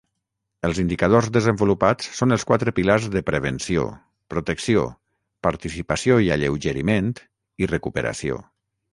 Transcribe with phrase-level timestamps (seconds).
[0.67, 3.83] Els indicadors desenvolupats són els quatre pilars de prevenció,
[4.35, 4.85] protecció,
[5.49, 7.13] participació i alleugeriment
[7.65, 8.41] i recuperació.